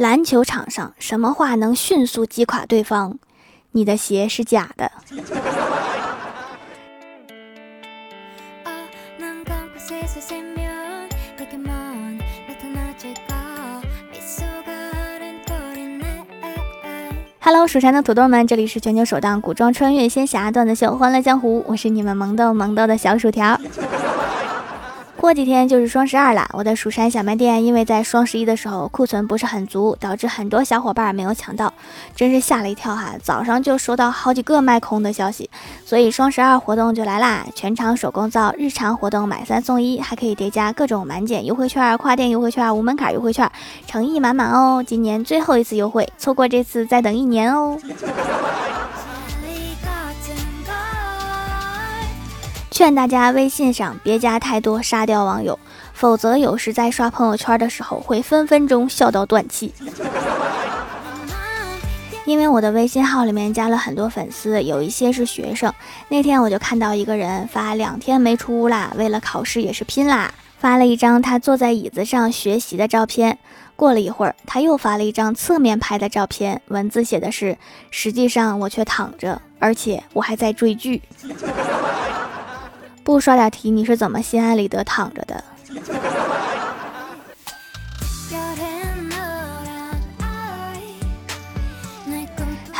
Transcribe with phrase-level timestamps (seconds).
[0.00, 3.18] 篮球场上，什么话能迅速击垮对方？
[3.72, 4.90] 你的鞋是假的。
[17.40, 23.60] Hello，蜀山的土豆们，这里是全球首档古装穿越仙侠段子秀《欢乐江湖》，我是你们萌豆萌豆的小薯条。
[25.20, 31.70] 过几天就是双十二了，我的蜀山小卖店因为在双十一的时候库存不是很足，导致很多小伙伴没有抢到，
[32.16, 33.12] 真是吓了一跳哈！
[33.22, 35.50] 早上就收到好几个卖空的消息，
[35.84, 37.44] 所以双十二活动就来啦！
[37.54, 43.52] 全场手工皂日常活动买三送一，还可以叠加各种满减优惠券、跨店优惠券、无门槛优惠券，
[43.86, 44.82] 诚意满满哦！
[44.82, 47.76] 今年最后一次优惠，错过这次再等一年哦！
[52.80, 55.58] 劝大家微信上别加太多沙雕网友，
[55.92, 59.74] 否则有时在刷朋友圈的时候会分分钟笑到断气。
[62.24, 65.70] 因为我的微信号里面加了很多粉丝，有一些是学生。
[66.08, 73.36] 那天我就看到一个人发两天没出屋啦，为了考试也是拼啦，发了一张他坐在椅子上学习的照片。
[73.76, 77.58] 过了一会儿，他又发了一张侧面拍的照片，文字写的是：
[77.90, 81.02] 实际上我却躺着，而且我还在追剧。
[83.02, 85.42] 不刷点题，你是怎么心安理得躺着的？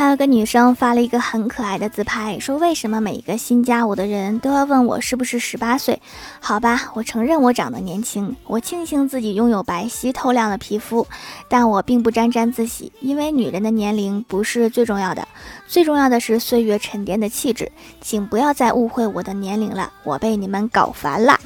[0.01, 6.01] 还有个女生发了一个很可爱的自拍，说为什么每一个新加我的人都要问我是不是十八岁？
[6.41, 11.07] 好吧，我承认我长得年轻，我庆幸自己拥有白皙透亮的皮肤，
[11.51, 15.29] 但我并不沾沾自喜，因为女人的年龄不是最重要的，
[15.69, 17.71] 最重要的是岁月沉淀的气质。
[18.01, 21.39] 请不要再误会我的年龄了，我被你们搞烦了。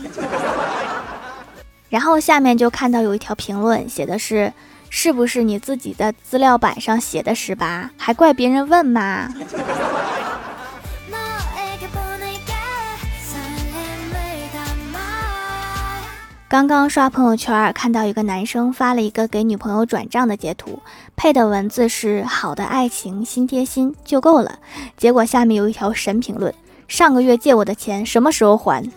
[1.91, 4.53] 然后下面就看到有一条评论，写的是。
[4.97, 9.29] 是不是你自己的资料板上写的十八，还怪别人问吗？
[16.49, 20.81] 刚刚刷朋友圈，看到一个男生发了一个给女朋友转账的截图，
[21.17, 24.61] 配的文字是“好的爱情心贴心就够了”。
[24.97, 26.55] 结果下面有一条神评论
[26.87, 28.89] ：“上个月借我的钱什么时候还？”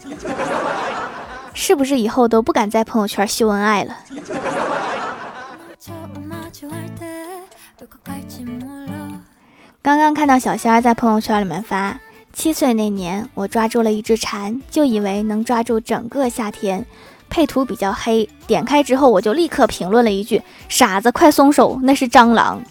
[1.56, 3.98] 是不是以后都不敢在朋友圈秀恩爱了？
[9.82, 12.00] 刚刚看到小仙儿在朋友圈里面发，
[12.34, 16.86] 七岁那年我抓住了一只蝉，就以为能抓住整个夏天。
[17.30, 22.62] 配图比较黑，点开之后我就立刻评论了一句：“傻子，快松手，那是蟑螂。”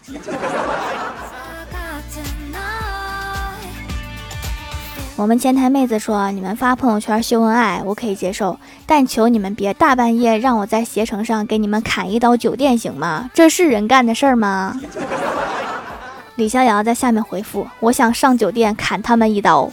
[5.18, 13.30] 我们前台妹子说：“你们发朋友圈秀恩爱，我可以接受，但求你们别大半夜让我在携程上给你们砍一刀酒店，行吗？
[13.32, 14.78] 这是人干的事儿吗？”
[16.36, 19.70] 李逍遥在下面回复：“我想上酒店砍他们一刀。”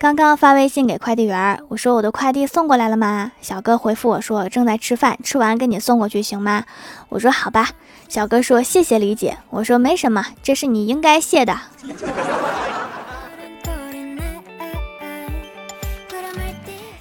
[0.00, 6.62] 刚刚发微信给快递员，我说：“我的快递送过来了吗？”小哥回复我说：“正在吃饭，吃完给你送过去，行吗？”
[7.10, 7.70] 我说：“好吧。”
[8.08, 11.58] 小哥说：“谢谢理解。”我说：“没什么，这是你应该谢的。”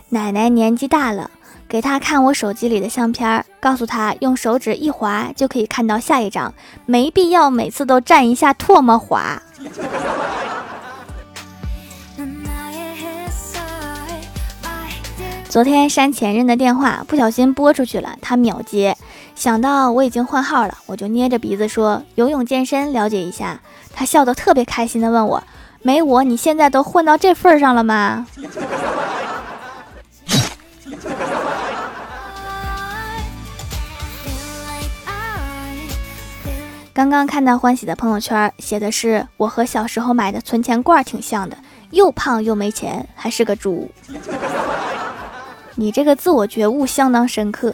[0.09, 1.29] 奶奶年纪大了，
[1.69, 6.51] 给她看我手机里的相片，告诉她用手指一划就可以看到下一张，
[6.87, 9.43] 没必要每次都蘸一下唾沫划。
[15.57, 18.95] 昨天删前任的电话，不小心拨出去了，他秒接。
[19.33, 23.59] 想到我已经换号了，我就捏着鼻子说：“游泳健身，了解一下。”
[23.91, 25.41] 他笑得特别开心的问我
[25.81, 28.27] ：“没我，你现在都混到这份上了吗？”
[36.93, 41.57] 刚刚看到欢喜的朋友圈，写的是我和小时候买的存钱罐挺像的，
[41.89, 43.89] 又胖又没钱，还是个猪。
[45.79, 47.71] 你这个自我觉悟相当深刻。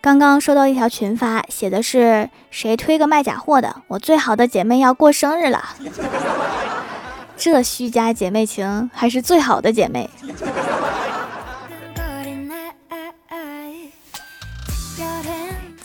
[0.00, 3.82] 刚刚收到一条群发，写的是谁推个卖假货的？
[3.88, 5.62] 我最好的姐妹要过生日了，
[7.36, 10.08] 这虚假姐妹情还是最好的姐妹。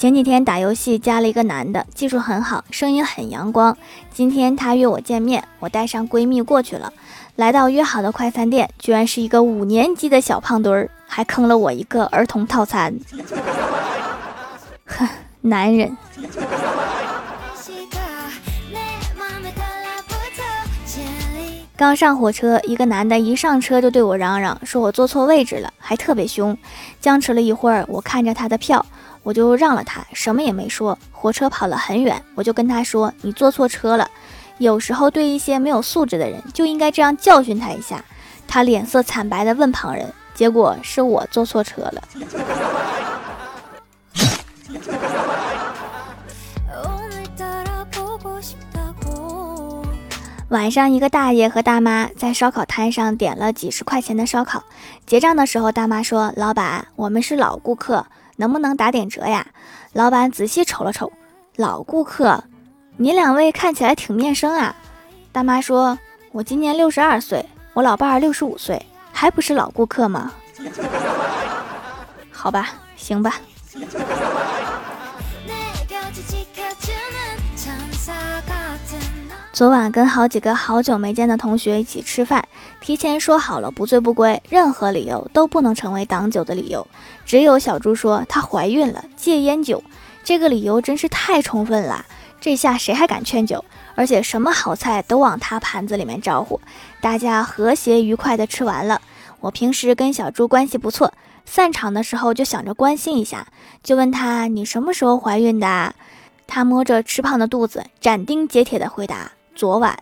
[0.04, 3.78] 前几天打游戏加了一个男的，技术很好，声音很阳光。
[4.14, 6.92] 今天他约我见面，我带上闺蜜过去了。
[7.38, 12.94] 来到约好的快餐店，居然是一个五年级的小胖墩儿，还坑了我一个儿童套餐。
[14.86, 15.08] 哼，
[15.40, 15.96] 男人。
[21.78, 26.58] 刚上火车，一个男的一上车就对我嚷嚷，说我坐错位置了，还特别凶。
[27.00, 28.86] 僵持了一会儿，我看着他的票，
[29.24, 30.98] 我就让了他，什么也没说。
[31.12, 34.10] 火车跑了很远，我就跟他说：“你坐错车了。”
[34.60, 38.04] 有时候对一些没有素质的人，就应该这样教训他一下。
[38.48, 42.04] 他脸色惨白的问旁人，结果是我坐错车了。
[50.50, 54.64] 晚上，一个大爷和大妈在烧烤摊上点了几十块钱的烧烤，
[55.08, 58.06] 结账的时候，大妈说：“老板，我们是老顾客，
[58.36, 59.48] 能不能打点折呀？”
[59.94, 61.12] 老板仔细瞅了瞅，
[61.56, 62.44] 老顾客，
[62.98, 64.76] 你两位看起来挺面生啊。
[65.32, 65.98] 大妈说
[66.32, 70.32] ：“我今年六十二岁，我老伴儿六十五岁，还不是老顾客吗？”
[72.32, 73.36] 好吧，行吧。
[79.54, 82.44] 昨晚跟好几个好久没见的同学一起吃饭，
[82.82, 86.88] 提前说好了不醉不归，任何理由都不能成为挡酒的理由。
[87.24, 89.84] 只有小猪说她怀孕了，戒烟酒，
[90.24, 92.04] 这个理由真是太充分了。
[92.42, 93.64] 这下谁还敢劝酒？
[93.94, 96.60] 而且什么好菜都往他盘子里面招呼，
[97.00, 99.00] 大家和谐愉快的吃完了。
[99.40, 101.14] 我平时跟小猪关系不错，
[101.46, 103.46] 散场的时候就想着关心一下，
[103.84, 105.94] 就问他你什么时候怀孕的？
[106.48, 109.32] 他摸着吃胖的肚子，斩钉截铁的回答。
[109.56, 109.98] 昨晚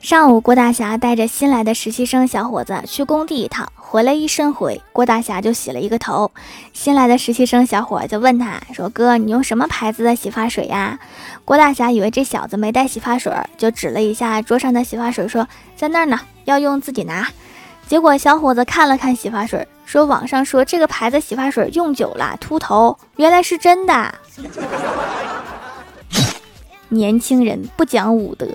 [0.00, 6.30] 上午，郭大侠带着新来的实习生小伙子去工地一趟，回来一身灰，郭大侠就洗了一个头。
[6.74, 10.98] 新来的实习生小伙就问他说：“哥，你用什么牌子的洗发水呀？”
[11.46, 17.26] 郭大侠以为这小子没带洗发水，就指了一下桌上的洗发水，说：“在那儿呢，要用自己拿。”
[17.88, 19.66] 结果小伙子看了看洗发水。
[19.84, 24.14] 说网上说这个牌子洗发水用久了秃头，原来是真的。
[26.88, 28.46] 年轻人不讲武德。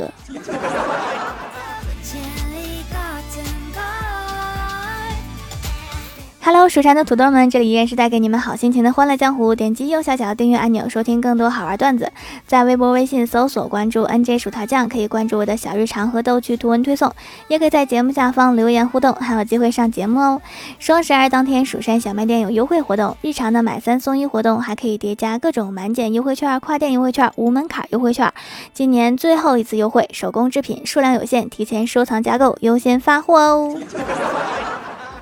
[6.52, 9.54] Hello，蜀山的土豆们，这里依然是带给你们好心情的欢乐江湖。
[9.54, 12.12] 点击右下角订阅按钮，收听更多好玩段子。
[12.48, 17.14] 在微博、微信搜索关注 NJ 薯条酱，可以关注我的小日常和逗趣图文推送，
[17.50, 20.42] 也可以在节目下方留言互动，还有机会上节目哦。
[20.80, 28.34] 双十二当天，蜀山小卖店有优惠活动，日常的买三送一活动，还可以叠加各种满减优惠券、跨店优惠券、无门槛优惠券。
[28.74, 33.78] 今年最后一次优惠，手工制品数量有限，提前收藏加购优先发货哦。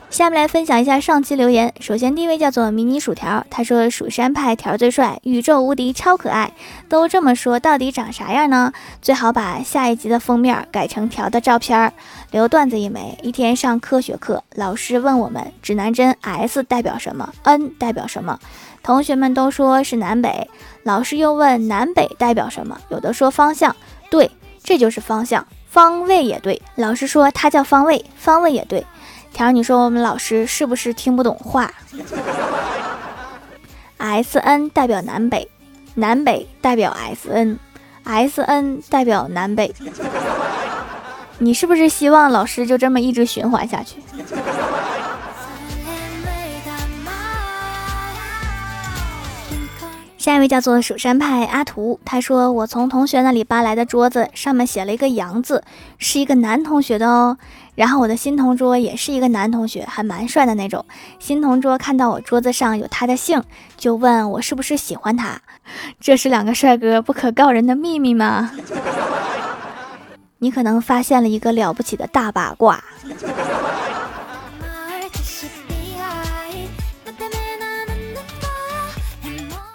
[0.10, 1.74] 下面来分享一下上期留言。
[1.82, 6.54] 首先，第一位叫做迷你薯条，他说：“蜀山派条最帅，宇宙无敌，超可爱。”
[6.88, 8.72] 都这么说，到底长啥样呢？
[9.02, 11.92] 最好把下一集的封面改成条的照片。
[12.32, 13.18] 留段子一枚。
[13.22, 18.40] 一天上科学课，老师问我们指南针 S 代表什么，N 代表什么？
[18.82, 20.50] 同学们都说是南北。
[20.84, 22.80] 老师又问南北代表什么？
[22.90, 23.76] 有的说方向，
[24.10, 24.32] 对，
[24.64, 25.46] 这就是方向。
[25.70, 28.84] 方位也对，老师说它叫方位，方位也对。
[29.38, 31.72] 条，你说我们老师是不是听不懂话
[33.98, 35.48] ？S N 代表南北，
[35.94, 39.72] 南北代表 S N，S N 代表南北。
[41.38, 44.02] 你是不是希望老师就这么一直循环下去？
[50.18, 55.64] 下一位叫做蜀山派阿图，他说我从同学那里搬来的桌子上面写了一个杨字，
[56.00, 57.38] 是一个男同学的哦。
[57.76, 60.84] 然后我的新同桌也是一个男同学，还蛮帅的那种。
[61.20, 63.44] 新同桌看到我桌子上有他的姓，
[63.78, 65.40] 就问我是不是喜欢他。
[66.00, 68.52] 这是两个帅哥不可告人的秘密吗？
[70.40, 72.84] 你可能发现了一个了不起的大八卦。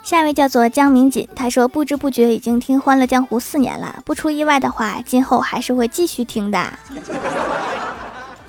[0.03, 6.61] 下一位叫做江明锦，他说不知不觉已经听《欢乐江湖》四年了，不出意外的话，今后还是会继续听的。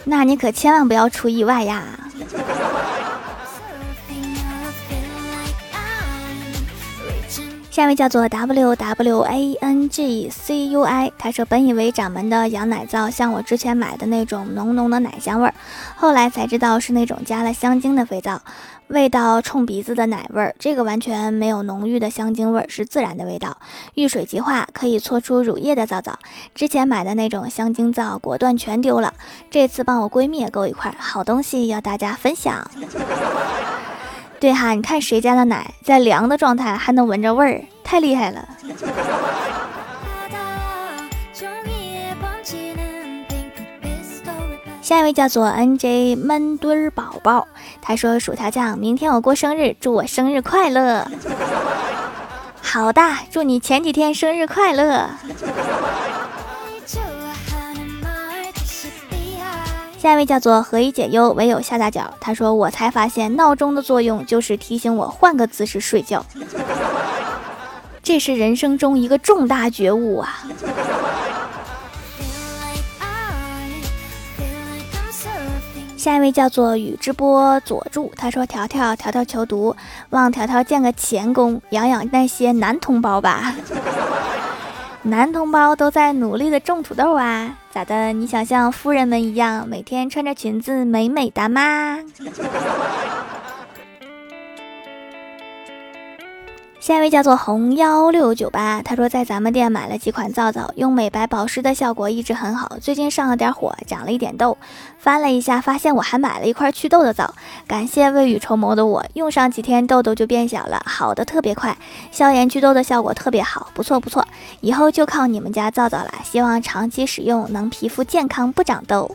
[0.03, 1.83] 那你可千万不要出意外呀！
[7.71, 15.55] 下一位叫做 W W A N G C U I，他说本以为掌门的羊奶皂像我之前买的那种浓浓的奶香味儿，
[15.95, 18.39] 后来才知道是那种加了香精的肥皂，
[18.87, 20.55] 味道冲鼻子的奶味儿。
[20.59, 23.57] 这个完全没有浓郁的香精味儿，是自然的味道，
[23.95, 26.19] 遇水即化，可以搓出乳液的皂皂。
[26.53, 29.13] 之前买的那种香精皂果断全丢了，
[29.49, 32.69] 这次帮我闺蜜也购一块，好东西要大家分享。
[34.39, 38.49] 对哈，你看谁家的奶在凉的状态还能闻着味儿，太厉害了。
[44.81, 47.47] 下一位叫做 N J 闷墩儿宝宝，
[47.85, 51.05] 他说：“薯条酱，明天我过生日，祝我生日快乐。
[52.63, 55.09] ”好的，祝你前几天生日快乐。
[59.99, 62.13] 下一位叫做何以解忧，唯有下大脚。
[62.21, 66.25] 他说：“我才发现闹钟的作用就是提醒我换个姿势睡觉，
[68.01, 70.45] 这是人生中一个重大觉悟啊。”
[76.03, 79.73] 下一位叫做宇智波佐助，他说：“条条条条求读，
[80.09, 83.55] 望条条建个钱工，养养那些男同胞吧。
[85.03, 88.11] 男同胞都在努力的种土豆啊，咋的？
[88.11, 91.99] 你想像夫人们一样，每天穿着裙子美美的吗？”
[96.83, 102.75] 下一位叫做红幺六九八，他说在咱们店买了几款皂皂，用美白保湿的效果一直很好。
[102.81, 104.57] 最近上了点火，长了一点痘，
[104.97, 107.35] 翻了一下，发现我还买了一块祛痘的皂。
[107.65, 111.77] 感谢未雨绸缪的我，用上几天痘痘就变小了，好的特别快，
[112.11, 114.27] 消炎祛痘的效果特别好，不错不错，
[114.59, 119.09] 以后就靠你们家皂皂了，希望长期使用能皮肤健康不长痘。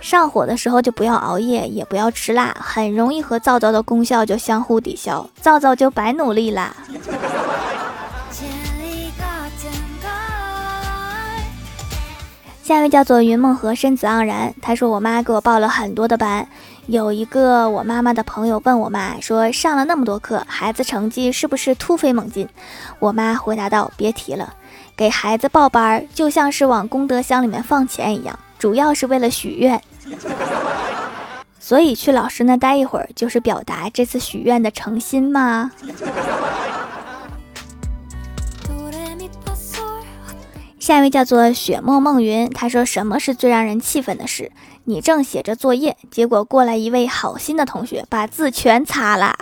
[0.00, 6.74] 上火的时候就不要熬夜，也不要吃辣，很容易和皂皂的功效就相互抵消，皂皂就白努力啦。
[12.62, 16.46] 下一位叫做云梦河深子盎然，他说我妈给我报了很多的班，
[16.86, 22.48] 有一个我妈妈的朋友问我妈说上了那么多课，孩子成绩是不是突飞猛进？
[23.00, 24.54] 我妈回答道：别提了，
[24.96, 29.82] 给孩子报班就像是往功德箱里面放钱一样，主要是为了许愿。
[31.58, 35.70] 所以去老师那待一会儿，就是表达这次许愿的诚心吗？
[40.78, 44.50] 下一位叫做雪梦梦云，他说：“什么是最让人气愤的事？
[44.84, 49.36] 你正写着作业，结果过来一位好心的同学，把字全擦了。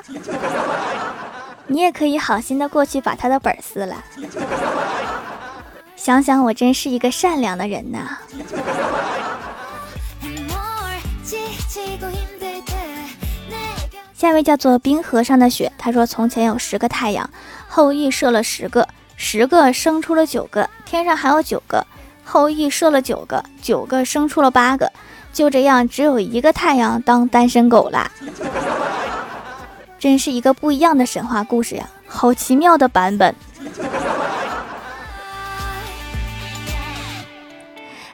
[1.69, 4.05] 你也可以好心的过去把他的本撕了。
[5.97, 8.19] 想想我真是一个善良的人呐。”
[14.19, 17.31] 下一位叫做冰河上的雪，他说：“从前有十个太阳，
[17.69, 21.87] 后羿射了十个，十个生出了九个，天上还有九个，
[22.25, 24.91] 后羿射了九个，九个生出了八个，
[25.33, 28.11] 就这样只有一个太阳当单身狗啦。
[30.01, 33.33] 真是一个不一样的神话故事呀，好奇妙的版本。”